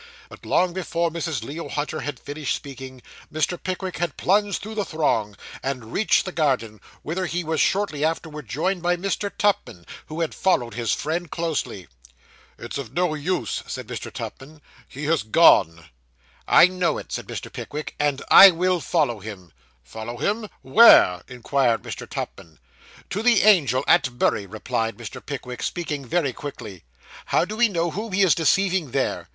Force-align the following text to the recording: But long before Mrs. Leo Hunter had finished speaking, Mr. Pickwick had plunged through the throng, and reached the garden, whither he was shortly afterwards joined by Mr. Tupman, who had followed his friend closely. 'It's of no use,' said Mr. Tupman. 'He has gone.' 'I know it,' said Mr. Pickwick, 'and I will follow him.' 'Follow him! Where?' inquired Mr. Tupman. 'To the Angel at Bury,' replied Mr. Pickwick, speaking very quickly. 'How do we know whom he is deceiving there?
But 0.29 0.47
long 0.47 0.73
before 0.73 1.11
Mrs. 1.11 1.43
Leo 1.43 1.69
Hunter 1.69 1.99
had 1.99 2.19
finished 2.19 2.55
speaking, 2.55 3.03
Mr. 3.31 3.61
Pickwick 3.61 3.97
had 3.97 4.17
plunged 4.17 4.59
through 4.59 4.73
the 4.73 4.83
throng, 4.83 5.37
and 5.61 5.93
reached 5.93 6.25
the 6.25 6.31
garden, 6.31 6.81
whither 7.03 7.27
he 7.27 7.43
was 7.43 7.61
shortly 7.61 8.03
afterwards 8.03 8.49
joined 8.51 8.81
by 8.81 8.97
Mr. 8.97 9.29
Tupman, 9.37 9.85
who 10.07 10.21
had 10.21 10.33
followed 10.33 10.73
his 10.73 10.91
friend 10.91 11.29
closely. 11.29 11.87
'It's 12.57 12.79
of 12.79 12.93
no 12.93 13.13
use,' 13.13 13.61
said 13.67 13.85
Mr. 13.85 14.11
Tupman. 14.11 14.63
'He 14.87 15.03
has 15.03 15.21
gone.' 15.21 15.85
'I 16.47 16.67
know 16.69 16.97
it,' 16.97 17.11
said 17.11 17.27
Mr. 17.27 17.53
Pickwick, 17.53 17.93
'and 17.99 18.23
I 18.31 18.49
will 18.49 18.79
follow 18.79 19.19
him.' 19.19 19.53
'Follow 19.83 20.17
him! 20.17 20.49
Where?' 20.63 21.21
inquired 21.27 21.83
Mr. 21.83 22.09
Tupman. 22.09 22.57
'To 23.11 23.21
the 23.21 23.43
Angel 23.43 23.83
at 23.87 24.17
Bury,' 24.17 24.47
replied 24.47 24.97
Mr. 24.97 25.23
Pickwick, 25.23 25.61
speaking 25.61 26.03
very 26.07 26.33
quickly. 26.33 26.85
'How 27.27 27.45
do 27.45 27.55
we 27.55 27.69
know 27.69 27.91
whom 27.91 28.13
he 28.13 28.23
is 28.23 28.33
deceiving 28.33 28.89
there? 28.89 29.29